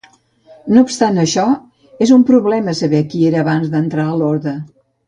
No 0.77 0.81
obstant 0.85 1.19
això, 1.25 1.45
és 2.07 2.15
un 2.17 2.25
problema 2.33 2.77
saber 2.83 3.07
qui 3.13 3.25
era 3.33 3.45
abans 3.47 3.73
d'entrar 3.77 4.09
a 4.15 4.19
l'orde. 4.25 4.61